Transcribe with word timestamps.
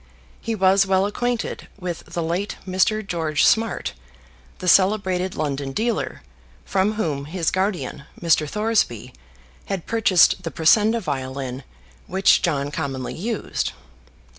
He 0.41 0.55
was 0.55 0.87
well 0.87 1.05
acquainted 1.05 1.67
with 1.77 1.99
the 2.07 2.23
late 2.23 2.55
Mr. 2.67 3.05
George 3.05 3.45
Smart, 3.45 3.93
the 4.57 4.67
celebrated 4.67 5.35
London 5.35 5.73
dealer, 5.73 6.23
from 6.65 6.93
whom 6.93 7.25
his 7.25 7.51
guardian, 7.51 8.05
Mr. 8.19 8.49
Thoresby, 8.49 9.13
had 9.65 9.85
purchased 9.85 10.41
the 10.41 10.49
Pressenda 10.49 10.99
violin 10.99 11.63
which 12.07 12.41
John 12.41 12.71
commonly 12.71 13.13
used. 13.13 13.73